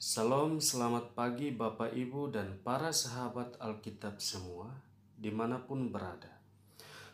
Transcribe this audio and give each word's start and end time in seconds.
Salam, 0.00 0.64
selamat 0.64 1.12
pagi 1.12 1.52
Bapak 1.52 1.92
Ibu 1.92 2.32
dan 2.32 2.56
para 2.64 2.88
sahabat 2.88 3.60
Alkitab 3.60 4.16
semua, 4.16 4.72
di 5.12 5.28
mana 5.28 5.60
pun 5.60 5.92
berada. 5.92 6.40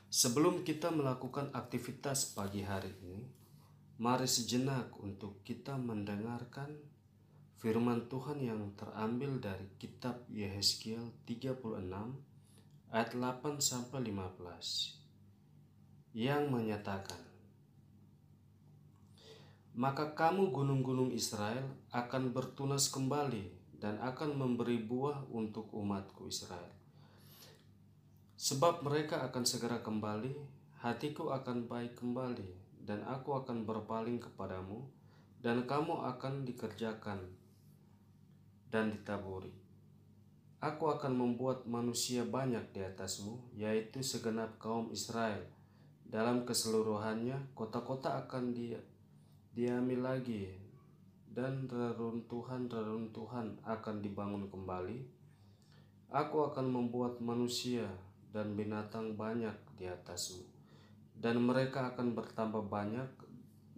Sebelum 0.06 0.62
kita 0.62 0.94
melakukan 0.94 1.50
aktivitas 1.50 2.30
pagi 2.30 2.62
hari 2.62 2.94
ini, 3.02 3.26
mari 3.98 4.30
sejenak 4.30 4.94
untuk 5.02 5.42
kita 5.42 5.74
mendengarkan 5.74 6.78
firman 7.58 8.06
Tuhan 8.06 8.38
yang 8.38 8.70
terambil 8.78 9.42
dari 9.42 9.66
kitab 9.82 10.22
Yehezkiel 10.30 11.10
36 11.26 11.90
ayat 12.94 13.10
8 13.18 13.58
sampai 13.58 14.14
15 14.14 16.14
yang 16.14 16.54
menyatakan 16.54 17.25
maka 19.76 20.16
kamu 20.16 20.56
gunung-gunung 20.56 21.12
Israel 21.12 21.68
akan 21.92 22.32
bertunas 22.32 22.88
kembali 22.88 23.52
dan 23.76 24.00
akan 24.00 24.32
memberi 24.32 24.80
buah 24.80 25.28
untuk 25.28 25.68
umatku 25.68 26.32
Israel. 26.32 26.72
Sebab 28.40 28.80
mereka 28.80 29.20
akan 29.28 29.44
segera 29.44 29.84
kembali, 29.84 30.32
hatiku 30.80 31.28
akan 31.28 31.68
baik 31.68 31.92
kembali, 31.92 32.48
dan 32.88 33.04
aku 33.04 33.36
akan 33.36 33.68
berpaling 33.68 34.16
kepadamu, 34.16 34.80
dan 35.44 35.68
kamu 35.68 36.08
akan 36.08 36.48
dikerjakan 36.48 37.20
dan 38.72 38.96
ditaburi. 38.96 39.52
Aku 40.64 40.88
akan 40.88 41.12
membuat 41.12 41.68
manusia 41.68 42.24
banyak 42.24 42.64
di 42.72 42.80
atasmu, 42.80 43.52
yaitu 43.52 44.00
segenap 44.00 44.56
kaum 44.56 44.88
Israel. 44.88 45.44
Dalam 46.08 46.48
keseluruhannya, 46.48 47.52
kota-kota 47.52 48.24
akan 48.24 48.56
dia 48.56 48.80
diambil 49.56 50.04
lagi 50.04 50.52
dan 51.32 51.64
reruntuhan-reruntuhan 51.64 53.56
akan 53.64 53.96
dibangun 54.04 54.52
kembali. 54.52 55.00
Aku 56.12 56.52
akan 56.52 56.68
membuat 56.68 57.24
manusia 57.24 57.88
dan 58.36 58.52
binatang 58.52 59.16
banyak 59.16 59.56
di 59.80 59.88
atasmu, 59.88 60.44
dan 61.16 61.40
mereka 61.40 61.88
akan 61.88 62.12
bertambah 62.12 62.68
banyak 62.68 63.08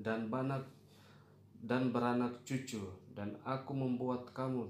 dan 0.02 0.26
banyak 0.26 0.66
dan 1.62 1.94
beranak 1.94 2.42
cucu, 2.42 2.82
dan 3.14 3.38
aku 3.46 3.70
membuat 3.70 4.34
kamu 4.34 4.66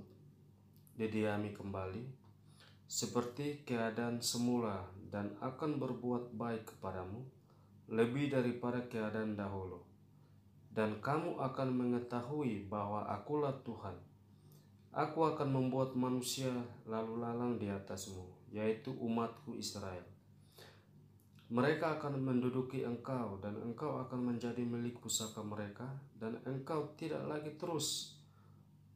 didiami 1.00 1.56
kembali 1.56 2.04
seperti 2.84 3.64
keadaan 3.64 4.20
semula, 4.20 4.84
dan 5.08 5.32
akan 5.40 5.80
berbuat 5.80 6.36
baik 6.36 6.76
kepadamu 6.76 7.24
lebih 7.88 8.28
daripada 8.28 8.84
keadaan 8.92 9.32
dahulu 9.32 9.88
dan 10.78 11.02
kamu 11.02 11.42
akan 11.42 11.74
mengetahui 11.74 12.70
bahwa 12.70 13.02
akulah 13.10 13.50
Tuhan. 13.66 13.98
Aku 14.94 15.26
akan 15.26 15.50
membuat 15.50 15.98
manusia 15.98 16.54
lalu 16.86 17.18
lalang 17.18 17.58
di 17.58 17.66
atasmu, 17.66 18.22
yaitu 18.54 18.94
umatku 18.94 19.58
Israel. 19.58 20.06
Mereka 21.50 21.98
akan 21.98 22.22
menduduki 22.22 22.86
engkau, 22.86 23.42
dan 23.42 23.58
engkau 23.58 23.98
akan 24.06 24.30
menjadi 24.30 24.62
milik 24.62 25.02
pusaka 25.02 25.42
mereka, 25.42 25.90
dan 26.14 26.38
engkau 26.46 26.94
tidak 26.94 27.26
lagi 27.26 27.50
terus 27.58 28.14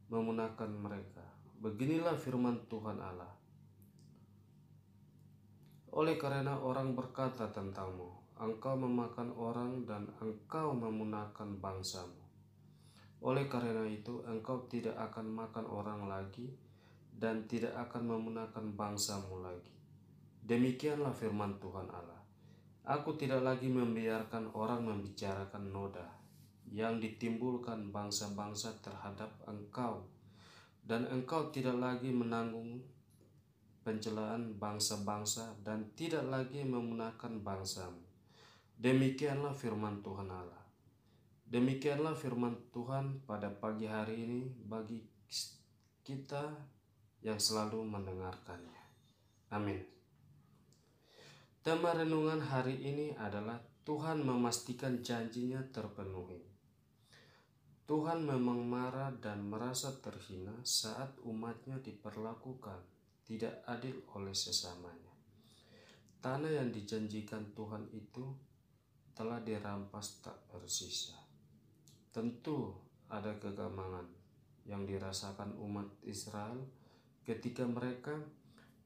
memunahkan 0.07 0.71
mereka. 0.71 1.27
Beginilah 1.59 2.15
firman 2.15 2.63
Tuhan 2.71 2.95
Allah. 2.95 3.42
Oleh 5.93 6.17
karena 6.17 6.57
orang 6.57 6.97
berkata 6.97 7.53
tentangmu, 7.53 8.09
engkau 8.41 8.73
memakan 8.73 9.29
orang 9.37 9.85
dan 9.85 10.09
engkau 10.17 10.73
memunahkan 10.73 11.61
bangsamu. 11.61 12.17
Oleh 13.21 13.45
karena 13.45 13.85
itu, 13.85 14.25
engkau 14.25 14.65
tidak 14.65 14.97
akan 14.97 15.29
makan 15.29 15.69
orang 15.69 16.09
lagi 16.09 16.49
dan 17.13 17.45
tidak 17.45 17.77
akan 17.77 18.09
memunahkan 18.09 18.73
bangsamu 18.73 19.45
lagi. 19.45 19.69
Demikianlah 20.41 21.13
firman 21.13 21.61
Tuhan 21.61 21.85
Allah. 21.93 22.19
Aku 22.83 23.13
tidak 23.13 23.45
lagi 23.45 23.69
membiarkan 23.69 24.49
orang 24.57 24.89
membicarakan 24.89 25.69
noda 25.69 26.09
yang 26.73 26.97
ditimbulkan 26.97 27.93
bangsa-bangsa 27.93 28.81
terhadap 28.81 29.29
engkau, 29.45 30.03
dan 30.89 31.05
engkau 31.05 31.53
tidak 31.53 31.77
lagi 31.77 32.09
menanggung 32.09 32.81
pencelaan 33.83 34.55
bangsa-bangsa 34.55 35.59
dan 35.61 35.91
tidak 35.93 36.23
lagi 36.25 36.63
memunahkan 36.63 37.43
bangsamu. 37.43 37.99
Demikianlah 38.79 39.51
firman 39.51 39.99
Tuhan 39.99 40.31
Allah. 40.31 40.63
Demikianlah 41.43 42.17
firman 42.17 42.57
Tuhan 42.73 43.21
pada 43.27 43.51
pagi 43.51 43.85
hari 43.85 44.25
ini 44.25 44.49
bagi 44.65 45.03
kita 46.01 46.49
yang 47.21 47.37
selalu 47.37 47.83
mendengarkannya. 47.85 48.83
Amin. 49.53 49.83
Tema 51.61 51.95
renungan 51.95 52.41
hari 52.41 52.75
ini 52.81 53.15
adalah 53.15 53.61
Tuhan 53.83 54.23
memastikan 54.23 55.03
janjinya 55.03 55.63
terpenuhi. 55.71 56.43
Tuhan 57.83 58.23
memang 58.23 58.63
marah 58.63 59.11
dan 59.19 59.43
merasa 59.43 59.91
terhina 59.99 60.55
saat 60.63 61.19
umatnya 61.23 61.79
diperlakukan 61.83 62.92
tidak 63.23 63.63
adil 63.67 64.03
oleh 64.15 64.35
sesamanya. 64.35 65.13
Tanah 66.23 66.51
yang 66.51 66.71
dijanjikan 66.71 67.51
Tuhan 67.51 67.87
itu 67.91 68.23
telah 69.11 69.43
dirampas 69.43 70.23
tak 70.23 70.39
bersisa. 70.51 71.15
Tentu 72.13 72.71
ada 73.11 73.35
kegamangan 73.37 74.07
yang 74.63 74.87
dirasakan 74.87 75.53
umat 75.59 75.87
Israel 76.07 76.63
ketika 77.27 77.67
mereka 77.67 78.15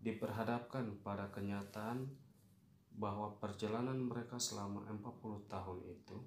diperhadapkan 0.01 1.01
pada 1.01 1.29
kenyataan 1.29 2.09
bahwa 2.97 3.37
perjalanan 3.37 3.97
mereka 3.97 4.41
selama 4.41 4.81
40 4.89 5.45
tahun 5.45 5.79
itu 5.85 6.17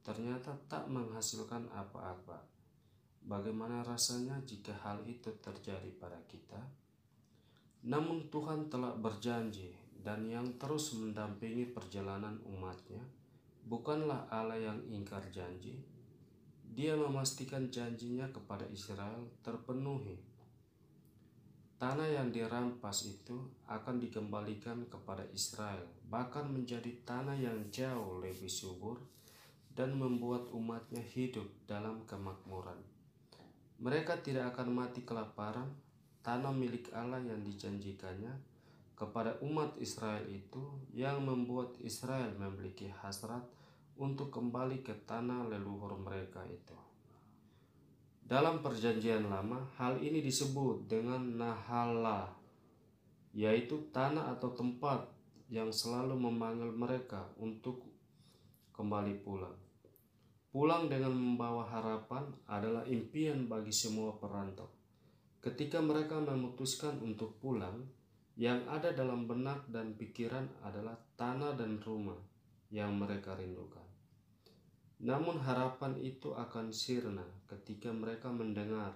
ternyata 0.00 0.56
tak 0.64 0.88
menghasilkan 0.88 1.68
apa-apa. 1.68 2.40
Bagaimana 3.20 3.84
rasanya 3.84 4.40
jika 4.48 4.72
hal 4.80 5.04
itu 5.04 5.28
terjadi 5.44 5.92
pada 6.00 6.16
kita? 6.24 6.56
Namun 7.80 8.28
Tuhan 8.28 8.68
telah 8.68 8.92
berjanji 8.92 9.72
dan 10.00 10.24
yang 10.28 10.44
terus 10.60 10.96
mendampingi 10.96 11.72
perjalanan 11.72 12.36
umatnya 12.44 13.00
bukanlah 13.64 14.28
Allah 14.32 14.58
yang 14.58 14.78
ingkar 14.88 15.22
janji. 15.30 15.78
Dia 16.70 16.94
memastikan 16.94 17.70
janjinya 17.70 18.30
kepada 18.30 18.66
Israel 18.70 19.26
terpenuhi. 19.42 20.18
Tanah 21.80 22.06
yang 22.12 22.28
dirampas 22.28 23.08
itu 23.08 23.40
akan 23.64 23.96
dikembalikan 24.04 24.84
kepada 24.92 25.24
Israel, 25.32 25.88
bahkan 26.12 26.44
menjadi 26.44 26.92
tanah 27.08 27.40
yang 27.40 27.56
jauh 27.72 28.20
lebih 28.20 28.52
subur 28.52 29.00
dan 29.72 29.96
membuat 29.96 30.52
umatnya 30.52 31.00
hidup 31.00 31.48
dalam 31.64 32.04
kemakmuran. 32.04 32.76
Mereka 33.80 34.20
tidak 34.20 34.52
akan 34.52 34.76
mati 34.76 35.08
kelaparan, 35.08 35.72
tanah 36.20 36.52
milik 36.52 36.92
Allah 36.92 37.20
yang 37.24 37.40
dijanjikannya 37.40 38.32
kepada 38.92 39.40
umat 39.40 39.80
Israel 39.80 40.20
itu 40.28 40.60
yang 40.92 41.24
membuat 41.24 41.72
Israel 41.80 42.36
memiliki 42.36 42.92
hasrat 43.00 43.40
untuk 43.96 44.28
kembali 44.28 44.84
ke 44.84 44.92
tanah 45.08 45.48
leluhur 45.48 45.96
mereka 45.96 46.44
itu. 46.48 46.76
Dalam 48.24 48.62
perjanjian 48.62 49.26
lama, 49.26 49.64
hal 49.80 49.98
ini 49.98 50.22
disebut 50.22 50.86
dengan 50.86 51.18
Nahala, 51.40 52.30
yaitu 53.34 53.90
tanah 53.90 54.36
atau 54.36 54.54
tempat 54.54 55.02
yang 55.50 55.72
selalu 55.74 56.14
memanggil 56.14 56.70
mereka 56.70 57.26
untuk 57.42 57.82
kembali 58.70 59.18
pulang. 59.26 59.58
Pulang 60.54 60.86
dengan 60.86 61.10
membawa 61.10 61.66
harapan 61.66 62.22
adalah 62.46 62.86
impian 62.86 63.50
bagi 63.50 63.74
semua 63.74 64.14
perantau. 64.14 64.70
Ketika 65.40 65.80
mereka 65.80 66.20
memutuskan 66.20 67.00
untuk 67.00 67.40
pulang, 67.40 67.88
yang 68.36 68.60
ada 68.68 68.92
dalam 68.92 69.24
benak 69.24 69.68
dan 69.72 69.96
pikiran 69.96 70.44
adalah 70.60 70.96
tanah 71.16 71.56
dan 71.56 71.80
rumah 71.80 72.20
yang 72.68 72.96
mereka 72.96 73.32
rindukan. 73.36 73.84
Namun 75.00 75.40
harapan 75.40 75.96
itu 75.96 76.36
akan 76.36 76.72
sirna 76.76 77.24
ketika 77.48 77.88
mereka 77.88 78.28
mendengar 78.28 78.92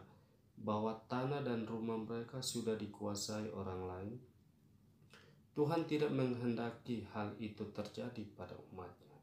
bahwa 0.61 1.01
tanah 1.09 1.41
dan 1.41 1.65
rumah 1.65 1.97
mereka 1.97 2.45
sudah 2.45 2.77
dikuasai 2.77 3.49
orang 3.53 3.83
lain. 3.89 4.17
Tuhan 5.57 5.89
tidak 5.89 6.13
menghendaki 6.13 7.09
hal 7.17 7.33
itu 7.41 7.65
terjadi 7.73 8.21
pada 8.37 8.53
umatnya. 8.75 9.17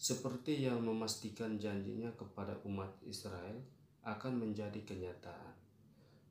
Seperti 0.00 0.66
yang 0.66 0.82
memastikan 0.82 1.60
janjinya 1.60 2.10
kepada 2.16 2.58
umat 2.64 2.90
Israel 3.06 3.60
akan 4.02 4.40
menjadi 4.40 4.80
kenyataan. 4.82 5.69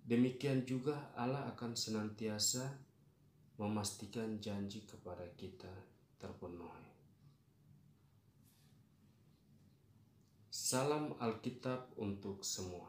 Demikian 0.09 0.65
juga 0.65 1.13
Allah 1.13 1.45
akan 1.53 1.77
senantiasa 1.77 2.65
memastikan 3.61 4.41
janji 4.41 4.81
kepada 4.89 5.21
kita 5.37 5.69
terpenuhi. 6.17 6.89
Salam 10.49 11.13
Alkitab 11.19 11.93
untuk 12.01 12.41
semua. 12.41 12.87